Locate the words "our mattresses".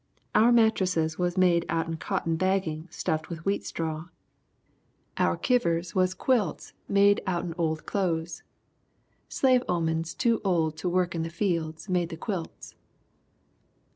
0.33-1.19